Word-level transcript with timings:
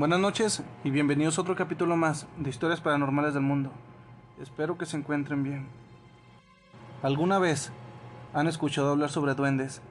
Buenas 0.00 0.18
noches 0.18 0.62
y 0.82 0.90
bienvenidos 0.90 1.36
a 1.36 1.42
otro 1.42 1.54
capítulo 1.54 1.94
más 1.94 2.26
de 2.38 2.48
Historias 2.48 2.80
Paranormales 2.80 3.34
del 3.34 3.42
Mundo. 3.42 3.70
Espero 4.40 4.78
que 4.78 4.86
se 4.86 4.96
encuentren 4.96 5.42
bien. 5.42 5.66
¿Alguna 7.02 7.38
vez 7.38 7.70
han 8.32 8.46
escuchado 8.46 8.92
hablar 8.92 9.10
sobre 9.10 9.34
duendes? 9.34 9.82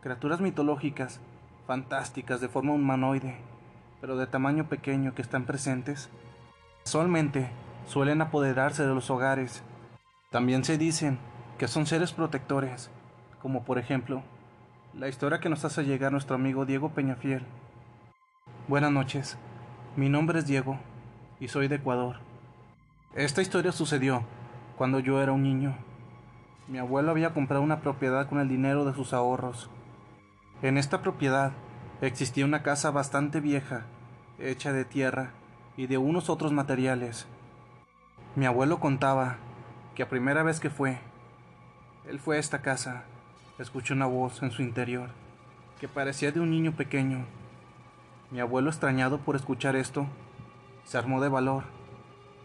Criaturas 0.00 0.40
mitológicas, 0.40 1.20
fantásticas 1.66 2.40
de 2.40 2.48
forma 2.48 2.72
humanoide, 2.72 3.36
pero 4.00 4.16
de 4.16 4.26
tamaño 4.26 4.66
pequeño 4.66 5.14
que 5.14 5.20
están 5.20 5.44
presentes. 5.44 6.08
Casualmente 6.84 7.50
suelen 7.86 8.22
apoderarse 8.22 8.86
de 8.86 8.94
los 8.94 9.10
hogares. 9.10 9.62
También 10.30 10.64
se 10.64 10.78
dicen 10.78 11.18
que 11.58 11.68
son 11.68 11.84
seres 11.84 12.14
protectores, 12.14 12.88
como 13.42 13.62
por 13.64 13.78
ejemplo 13.78 14.22
la 14.94 15.08
historia 15.08 15.38
que 15.38 15.50
nos 15.50 15.66
hace 15.66 15.84
llegar 15.84 16.12
nuestro 16.12 16.36
amigo 16.36 16.64
Diego 16.64 16.88
Peñafiel. 16.94 17.44
Buenas 18.68 18.92
noches, 18.92 19.36
mi 19.96 20.08
nombre 20.08 20.38
es 20.38 20.46
Diego 20.46 20.78
y 21.40 21.48
soy 21.48 21.66
de 21.66 21.76
Ecuador. 21.76 22.16
Esta 23.14 23.42
historia 23.42 23.72
sucedió 23.72 24.22
cuando 24.78 25.00
yo 25.00 25.20
era 25.20 25.32
un 25.32 25.42
niño. 25.42 25.76
Mi 26.68 26.78
abuelo 26.78 27.10
había 27.10 27.34
comprado 27.34 27.62
una 27.62 27.80
propiedad 27.80 28.28
con 28.28 28.38
el 28.38 28.48
dinero 28.48 28.84
de 28.84 28.94
sus 28.94 29.12
ahorros. 29.12 29.68
En 30.62 30.78
esta 30.78 31.02
propiedad 31.02 31.52
existía 32.00 32.44
una 32.44 32.62
casa 32.62 32.92
bastante 32.92 33.40
vieja, 33.40 33.86
hecha 34.38 34.72
de 34.72 34.84
tierra 34.84 35.32
y 35.76 35.88
de 35.88 35.98
unos 35.98 36.30
otros 36.30 36.52
materiales. 36.52 37.26
Mi 38.36 38.46
abuelo 38.46 38.78
contaba 38.78 39.38
que 39.96 40.04
a 40.04 40.08
primera 40.08 40.44
vez 40.44 40.60
que 40.60 40.70
fue, 40.70 41.00
él 42.08 42.20
fue 42.20 42.36
a 42.36 42.40
esta 42.40 42.62
casa 42.62 43.02
escuché 43.58 43.92
una 43.92 44.06
voz 44.06 44.42
en 44.42 44.52
su 44.52 44.62
interior 44.62 45.10
que 45.80 45.88
parecía 45.88 46.30
de 46.30 46.40
un 46.40 46.50
niño 46.50 46.72
pequeño. 46.72 47.26
Mi 48.30 48.38
abuelo, 48.38 48.70
extrañado 48.70 49.18
por 49.18 49.34
escuchar 49.34 49.74
esto, 49.74 50.06
se 50.84 50.96
armó 50.96 51.20
de 51.20 51.28
valor 51.28 51.64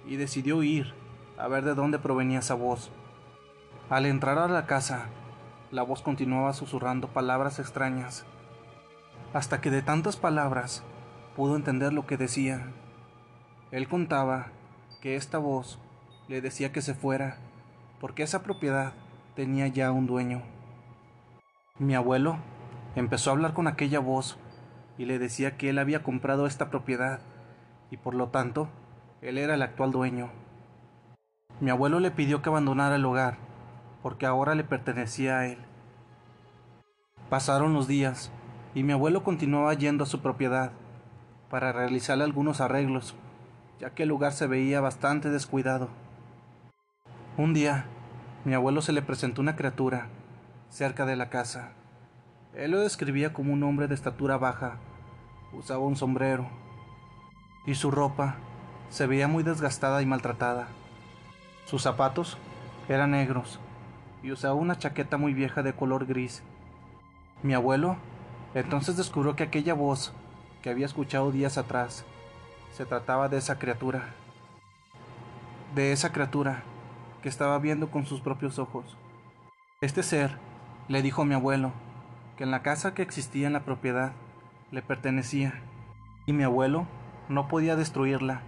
y 0.08 0.16
decidió 0.16 0.64
ir 0.64 0.95
a 1.38 1.47
ver 1.47 1.64
de 1.64 1.75
dónde 1.75 2.00
provenía 2.00 2.39
esa 2.39 2.55
voz. 2.55 2.89
Al 3.89 4.08
entrar 4.08 4.39
a 4.39 4.47
la 4.47 4.66
casa, 4.66 5.06
la 5.69 5.83
voz 5.83 6.02
continuaba 6.02 6.53
susurrando 6.53 7.09
palabras 7.09 7.59
extrañas, 7.59 8.25
hasta 9.33 9.61
que 9.61 9.69
de 9.69 9.83
tantas 9.83 10.16
palabras 10.16 10.83
pudo 11.36 11.56
entender 11.56 11.94
lo 11.94 12.08
que 12.08 12.17
decía. 12.17 12.72
Él 13.69 13.88
contaba 13.88 14.47
que 15.02 15.16
esta 15.16 15.38
voz 15.38 15.78
le 16.28 16.41
decía 16.41 16.72
que 16.72 16.81
se 16.81 16.95
fuera, 16.95 17.38
porque 18.00 18.23
esa 18.23 18.41
propiedad 18.41 18.94
tenía 19.36 19.67
ya 19.67 19.91
un 19.91 20.08
dueño. 20.08 20.41
Mi 21.78 21.94
abuelo 21.94 22.38
empezó 22.95 23.30
a 23.30 23.33
hablar 23.33 23.53
con 23.53 23.67
aquella 23.67 24.00
voz 24.00 24.39
y 24.97 25.05
le 25.05 25.19
decía 25.19 25.57
que 25.57 25.69
él 25.69 25.79
había 25.79 26.03
comprado 26.03 26.45
esta 26.47 26.69
propiedad 26.69 27.19
y 27.91 27.97
por 27.97 28.15
lo 28.15 28.29
tanto 28.29 28.69
él 29.21 29.38
era 29.38 29.55
el 29.55 29.61
actual 29.61 29.91
dueño. 29.91 30.29
Mi 31.59 31.69
abuelo 31.69 31.99
le 31.99 32.11
pidió 32.11 32.41
que 32.41 32.49
abandonara 32.49 32.95
el 32.95 33.05
hogar 33.05 33.38
porque 34.01 34.25
ahora 34.25 34.55
le 34.55 34.63
pertenecía 34.63 35.39
a 35.39 35.47
él. 35.47 35.57
Pasaron 37.29 37.73
los 37.73 37.88
días 37.88 38.31
y 38.75 38.83
mi 38.83 38.93
abuelo 38.93 39.23
continuaba 39.23 39.73
yendo 39.73 40.03
a 40.03 40.07
su 40.07 40.21
propiedad 40.21 40.71
para 41.49 41.71
realizarle 41.71 42.23
algunos 42.23 42.61
arreglos, 42.61 43.16
ya 43.79 43.91
que 43.91 44.03
el 44.03 44.09
lugar 44.09 44.34
se 44.34 44.47
veía 44.47 44.81
bastante 44.81 45.29
descuidado. 45.29 45.89
Un 47.38 47.53
día, 47.53 47.85
mi 48.44 48.53
abuelo 48.53 48.81
se 48.81 48.91
le 48.91 49.01
presentó 49.01 49.41
una 49.41 49.55
criatura 49.55 50.07
cerca 50.69 51.05
de 51.05 51.16
la 51.16 51.29
casa. 51.29 51.72
Él 52.55 52.71
lo 52.71 52.79
describía 52.79 53.33
como 53.33 53.51
un 53.51 53.63
hombre 53.63 53.89
de 53.89 53.95
estatura 53.95 54.38
baja, 54.38 54.77
usaba 55.51 55.81
un 55.81 55.97
sombrero 55.97 56.47
y 57.66 57.75
su 57.75 57.91
ropa 57.91 58.38
se 58.89 59.07
veía 59.07 59.27
muy 59.27 59.43
desgastada 59.43 60.01
y 60.01 60.05
maltratada. 60.05 60.69
Sus 61.66 61.81
zapatos 61.81 62.38
eran 62.88 63.11
negros 63.11 63.59
y 64.23 64.31
usaba 64.31 64.53
una 64.53 64.77
chaqueta 64.77 65.17
muy 65.17 65.33
vieja 65.33 65.63
de 65.63 65.73
color 65.73 66.05
gris. 66.05 66.43
Mi 67.43 67.53
abuelo 67.53 67.97
entonces 68.53 68.95
descubrió 68.95 69.35
que 69.35 69.43
aquella 69.43 69.73
voz 69.73 70.13
que 70.61 70.69
había 70.69 70.85
escuchado 70.85 71.33
días 71.33 71.57
atrás 71.57 72.05
se 72.72 72.85
trataba 72.85 73.27
de 73.27 73.37
esa 73.37 73.59
criatura, 73.59 74.13
de 75.75 75.91
esa 75.91 76.13
criatura 76.13 76.63
que 77.22 77.27
estaba 77.27 77.59
viendo 77.59 77.91
con 77.91 78.05
sus 78.05 78.22
propios 78.22 78.59
ojos. 78.59 78.95
Este 79.81 80.03
ser 80.03 80.37
le 80.87 81.01
dijo 81.01 81.23
a 81.23 81.25
mi 81.25 81.33
abuelo 81.33 81.73
que 82.38 82.44
en 82.44 82.51
la 82.51 82.62
casa 82.62 82.94
que 82.94 83.01
existía 83.01 83.47
en 83.47 83.53
la 83.53 83.63
propiedad 83.63 84.13
le 84.72 84.81
pertenecía 84.81 85.62
y 86.25 86.34
mi 86.34 86.44
abuelo 86.44 86.85
no 87.29 87.47
podía 87.47 87.75
destruirla 87.75 88.41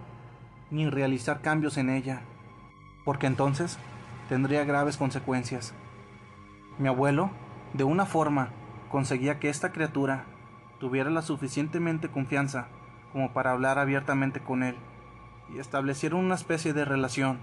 ni 0.70 0.88
realizar 0.88 1.40
cambios 1.40 1.78
en 1.78 1.90
ella, 1.90 2.20
porque 3.04 3.26
entonces 3.26 3.78
tendría 4.28 4.64
graves 4.64 4.96
consecuencias. 4.96 5.72
Mi 6.78 6.88
abuelo, 6.88 7.30
de 7.72 7.84
una 7.84 8.04
forma, 8.04 8.50
conseguía 8.90 9.38
que 9.38 9.48
esta 9.48 9.72
criatura 9.72 10.24
tuviera 10.78 11.10
la 11.10 11.22
suficientemente 11.22 12.08
confianza 12.08 12.68
como 13.12 13.32
para 13.32 13.52
hablar 13.52 13.78
abiertamente 13.78 14.40
con 14.40 14.62
él 14.62 14.76
y 15.52 15.58
establecieron 15.58 16.20
una 16.20 16.34
especie 16.34 16.72
de 16.72 16.84
relación. 16.84 17.38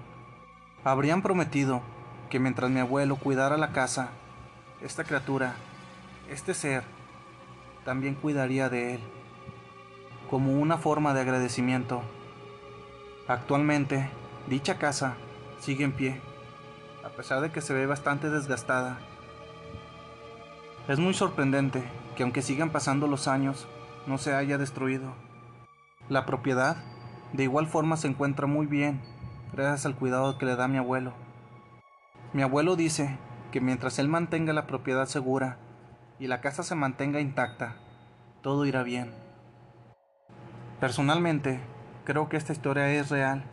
Habrían 0.83 1.21
prometido 1.21 1.81
que 2.29 2.39
mientras 2.39 2.69
mi 2.69 2.79
abuelo 2.79 3.15
cuidara 3.15 3.57
la 3.57 3.71
casa, 3.71 4.09
esta 4.81 5.03
criatura, 5.03 5.55
este 6.29 6.53
ser, 6.53 6.83
también 7.83 8.15
cuidaría 8.15 8.69
de 8.69 8.95
él, 8.95 8.99
como 10.29 10.53
una 10.59 10.77
forma 10.77 11.13
de 11.13 11.21
agradecimiento. 11.21 12.01
Actualmente, 13.27 14.09
dicha 14.47 14.77
casa 14.77 15.15
sigue 15.59 15.83
en 15.83 15.91
pie, 15.91 16.21
a 17.05 17.09
pesar 17.09 17.41
de 17.41 17.51
que 17.51 17.61
se 17.61 17.73
ve 17.73 17.85
bastante 17.85 18.29
desgastada. 18.29 18.97
Es 20.87 20.99
muy 20.99 21.13
sorprendente 21.13 21.83
que 22.15 22.23
aunque 22.23 22.41
sigan 22.41 22.71
pasando 22.71 23.07
los 23.07 23.27
años, 23.27 23.67
no 24.07 24.17
se 24.17 24.33
haya 24.33 24.57
destruido. 24.57 25.13
La 26.09 26.25
propiedad, 26.25 26.77
de 27.33 27.43
igual 27.43 27.67
forma, 27.67 27.97
se 27.97 28.07
encuentra 28.07 28.47
muy 28.47 28.65
bien, 28.65 29.01
gracias 29.53 29.85
al 29.85 29.95
cuidado 29.95 30.37
que 30.37 30.45
le 30.45 30.55
da 30.55 30.67
mi 30.67 30.77
abuelo. 30.77 31.13
Mi 32.33 32.41
abuelo 32.41 32.75
dice 32.75 33.17
que 33.51 33.61
mientras 33.61 33.97
él 33.99 34.07
mantenga 34.07 34.53
la 34.53 34.67
propiedad 34.67 35.05
segura 35.05 35.57
y 36.19 36.27
la 36.27 36.41
casa 36.41 36.63
se 36.63 36.75
mantenga 36.75 37.19
intacta, 37.19 37.75
todo 38.41 38.65
irá 38.65 38.83
bien. 38.83 39.11
Personalmente, 40.79 41.59
creo 42.03 42.29
que 42.29 42.37
esta 42.37 42.53
historia 42.53 42.89
es 42.89 43.09
real 43.09 43.43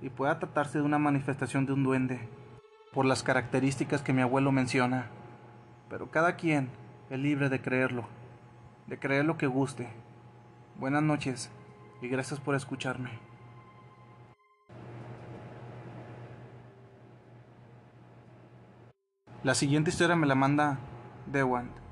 y 0.00 0.10
pueda 0.10 0.38
tratarse 0.38 0.78
de 0.78 0.84
una 0.84 0.98
manifestación 0.98 1.66
de 1.66 1.72
un 1.72 1.82
duende, 1.82 2.28
por 2.92 3.06
las 3.06 3.22
características 3.22 4.02
que 4.02 4.12
mi 4.12 4.22
abuelo 4.22 4.52
menciona, 4.52 5.06
pero 5.88 6.10
cada 6.10 6.36
quien 6.36 6.70
es 7.10 7.18
libre 7.18 7.48
de 7.48 7.60
creerlo, 7.60 8.06
de 8.86 8.98
creer 8.98 9.24
lo 9.24 9.36
que 9.36 9.46
guste. 9.46 9.88
Buenas 10.78 11.02
noches 11.02 11.50
y 12.00 12.08
gracias 12.08 12.38
por 12.38 12.54
escucharme. 12.54 13.10
La 19.42 19.54
siguiente 19.54 19.90
historia 19.90 20.16
me 20.16 20.26
la 20.26 20.34
manda 20.34 20.78
Dewant. 21.26 21.83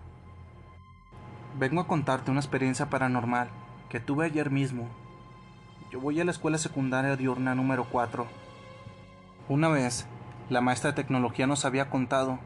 Vengo 1.58 1.82
a 1.82 1.86
contarte 1.86 2.30
una 2.30 2.40
experiencia 2.40 2.88
paranormal 2.88 3.50
que 3.90 4.00
tuve 4.00 4.24
ayer 4.24 4.50
mismo. 4.50 4.88
Yo 5.90 6.00
voy 6.00 6.18
a 6.18 6.24
la 6.24 6.30
escuela 6.30 6.56
secundaria 6.56 7.14
diurna 7.14 7.54
número 7.54 7.84
4. 7.84 8.26
Una 9.50 9.68
vez, 9.68 10.06
la 10.48 10.62
maestra 10.62 10.90
de 10.90 10.96
tecnología 10.96 11.46
nos 11.46 11.66
había 11.66 11.90
contado 11.90 12.38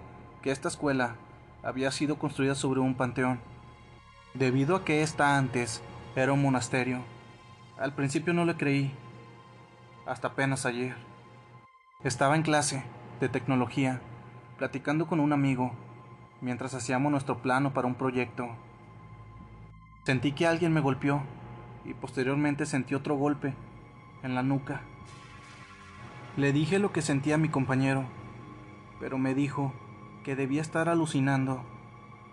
que 0.42 0.50
esta 0.50 0.66
escuela 0.66 1.14
había 1.62 1.92
sido 1.92 2.18
construida 2.18 2.56
sobre 2.56 2.80
un 2.80 2.96
panteón, 2.96 3.38
debido 4.34 4.74
a 4.74 4.84
que 4.84 5.02
esta 5.02 5.38
antes 5.38 5.82
era 6.16 6.32
un 6.32 6.42
monasterio. 6.42 6.98
Al 7.78 7.94
principio 7.94 8.32
no 8.34 8.44
le 8.44 8.56
creí, 8.56 8.92
hasta 10.04 10.28
apenas 10.28 10.66
ayer. 10.66 10.96
Estaba 12.02 12.34
en 12.34 12.42
clase 12.42 12.82
de 13.20 13.28
tecnología 13.28 14.00
platicando 14.58 15.06
con 15.06 15.20
un 15.20 15.32
amigo 15.32 15.70
mientras 16.40 16.74
hacíamos 16.74 17.12
nuestro 17.12 17.38
plano 17.38 17.72
para 17.72 17.86
un 17.86 17.94
proyecto. 17.94 18.48
Sentí 20.06 20.30
que 20.30 20.46
alguien 20.46 20.72
me 20.72 20.80
golpeó 20.80 21.20
y 21.84 21.92
posteriormente 21.92 22.64
sentí 22.64 22.94
otro 22.94 23.16
golpe 23.16 23.54
en 24.22 24.36
la 24.36 24.44
nuca. 24.44 24.82
Le 26.36 26.52
dije 26.52 26.78
lo 26.78 26.92
que 26.92 27.02
sentía 27.02 27.34
a 27.34 27.38
mi 27.38 27.48
compañero, 27.48 28.04
pero 29.00 29.18
me 29.18 29.34
dijo 29.34 29.72
que 30.22 30.36
debía 30.36 30.62
estar 30.62 30.88
alucinando 30.88 31.64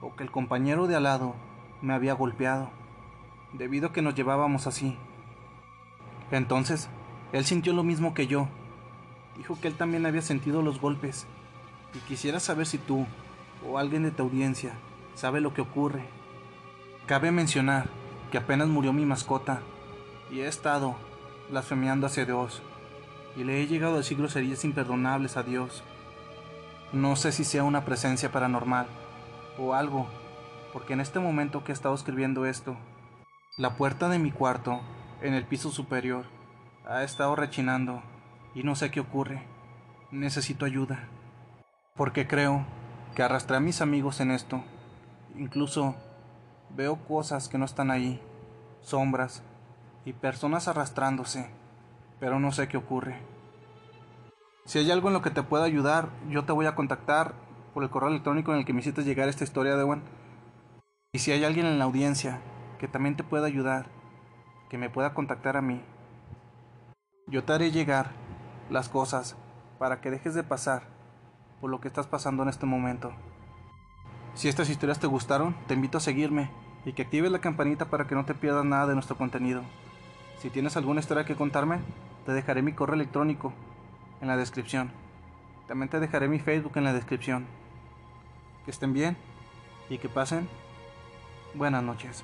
o 0.02 0.16
que 0.16 0.22
el 0.22 0.30
compañero 0.30 0.86
de 0.86 0.98
al 0.98 1.02
lado 1.02 1.34
me 1.82 1.96
había 1.96 2.14
golpeado, 2.14 2.70
debido 3.54 3.88
a 3.88 3.92
que 3.92 4.04
nos 4.04 4.14
llevábamos 4.14 4.68
así. 4.68 4.96
Entonces, 6.30 6.90
él 7.32 7.44
sintió 7.44 7.74
lo 7.74 7.82
mismo 7.82 8.14
que 8.14 8.28
yo. 8.28 8.50
Dijo 9.36 9.60
que 9.60 9.68
él 9.68 9.74
también 9.74 10.06
había 10.06 10.22
sentido 10.22 10.62
los 10.62 10.80
golpes 10.80 11.26
y 11.96 11.98
quisiera 12.08 12.40
saber 12.40 12.68
si 12.68 12.78
tú 12.78 13.08
o 13.68 13.80
alguien 13.80 14.04
de 14.04 14.12
tu 14.12 14.22
audiencia 14.22 14.74
sabe 15.16 15.42
lo 15.42 15.56
que 15.56 15.62
ocurre. 15.62 16.23
Cabe 17.06 17.32
mencionar 17.32 17.90
que 18.32 18.38
apenas 18.38 18.70
murió 18.70 18.94
mi 18.94 19.06
mascota 19.06 19.60
y 20.32 20.40
he 20.40 20.48
estado 20.48 20.96
blasfemiando 21.50 22.08
hacia 22.08 22.24
Dios 22.24 22.64
y 23.36 23.44
le 23.44 23.62
he 23.62 23.68
llegado 23.68 23.96
a 23.96 23.98
decir 23.98 24.18
groserías 24.18 24.64
imperdonables 24.64 25.36
a 25.36 25.44
Dios. 25.44 25.84
No 26.94 27.18
sé 27.18 27.34
si 27.34 27.44
sea 27.44 27.66
una 27.66 27.84
presencia 27.84 28.32
paranormal 28.32 28.88
o 29.58 29.74
algo, 29.74 30.08
porque 30.72 30.94
en 30.94 31.02
este 31.02 31.20
momento 31.20 31.66
que 31.66 31.74
he 31.74 31.76
estado 31.76 31.94
escribiendo 31.94 32.46
esto, 32.46 32.78
la 33.58 33.76
puerta 33.76 34.08
de 34.08 34.18
mi 34.18 34.32
cuarto, 34.32 34.80
en 35.22 35.34
el 35.34 35.46
piso 35.46 35.72
superior, 35.72 36.26
ha 36.86 37.04
estado 37.04 37.36
rechinando 37.36 38.02
y 38.56 38.64
no 38.64 38.76
sé 38.76 38.92
qué 38.92 39.02
ocurre. 39.02 39.44
Necesito 40.12 40.64
ayuda. 40.64 41.10
Porque 41.96 42.28
creo 42.28 42.66
que 43.14 43.24
arrastré 43.24 43.58
a 43.58 43.60
mis 43.60 43.82
amigos 43.82 44.22
en 44.22 44.32
esto. 44.32 44.64
Incluso 45.36 45.96
veo 46.76 46.98
cosas 47.08 47.50
que 47.50 47.58
no 47.58 47.66
están 47.66 47.92
ahí, 47.92 48.20
sombras 48.82 49.44
y 50.06 50.14
personas 50.14 50.68
arrastrándose, 50.68 51.50
pero 52.20 52.40
no 52.40 52.52
sé 52.52 52.68
qué 52.68 52.78
ocurre. 52.78 53.18
Si 54.66 54.80
hay 54.80 54.90
algo 54.92 55.10
en 55.10 55.14
lo 55.14 55.22
que 55.22 55.30
te 55.30 55.44
pueda 55.44 55.66
ayudar, 55.66 56.10
yo 56.30 56.46
te 56.46 56.52
voy 56.52 56.66
a 56.66 56.76
contactar 56.76 57.34
por 57.74 57.84
el 57.84 57.90
correo 57.90 58.10
electrónico 58.10 58.52
en 58.54 58.60
el 58.60 58.66
que 58.66 58.74
me 58.74 58.80
hiciste 58.80 59.04
llegar 59.04 59.30
esta 59.30 59.44
historia 59.44 59.76
de 59.76 59.84
Juan. 59.84 60.04
Y 61.12 61.20
si 61.20 61.32
hay 61.32 61.44
alguien 61.44 61.66
en 61.66 61.80
la 61.80 61.86
audiencia 61.86 62.40
que 62.80 62.88
también 62.88 63.16
te 63.16 63.24
pueda 63.24 63.46
ayudar, 63.46 63.88
que 64.70 64.78
me 64.78 64.90
pueda 64.90 65.14
contactar 65.14 65.58
a 65.58 65.62
mí, 65.62 65.82
yo 67.28 67.44
te 67.44 67.54
haré 67.54 67.72
llegar 67.72 68.12
las 68.70 68.90
cosas 68.90 69.36
para 69.80 70.02
que 70.02 70.12
dejes 70.12 70.34
de 70.34 70.44
pasar 70.44 70.84
por 71.62 71.70
lo 71.70 71.80
que 71.80 71.88
estás 71.88 72.08
pasando 72.08 72.44
en 72.44 72.50
este 72.50 72.66
momento. 72.66 73.14
Si 74.34 74.48
estas 74.48 74.70
historias 74.70 75.00
te 75.00 75.08
gustaron, 75.08 75.56
te 75.68 75.76
invito 75.76 75.98
a 75.98 76.02
seguirme 76.02 76.63
y 76.86 76.94
que 76.94 77.04
actives 77.04 77.32
la 77.32 77.40
campanita 77.40 77.86
para 77.86 78.08
que 78.08 78.16
no 78.16 78.26
te 78.26 78.34
pierdas 78.34 78.66
nada 78.66 78.88
de 78.88 78.94
nuestro 78.94 79.18
contenido. 79.18 79.64
Si 80.40 80.50
tienes 80.50 80.76
alguna 80.76 81.00
historia 81.00 81.26
que 81.26 81.36
contarme, 81.36 81.80
te 82.26 82.34
dejaré 82.34 82.62
mi 82.62 82.74
correo 82.74 82.96
electrónico 82.96 83.54
en 84.22 84.28
la 84.28 84.38
descripción. 84.38 84.92
También 85.68 85.90
te 85.90 86.00
dejaré 86.00 86.28
mi 86.28 86.40
Facebook 86.40 86.74
en 86.76 86.84
la 86.84 86.94
descripción. 86.94 87.46
Que 88.66 88.72
estén 88.72 88.94
bien 88.94 89.18
y 89.90 89.98
que 89.98 90.10
pasen 90.10 90.48
buenas 91.54 91.84
noches. 91.84 92.24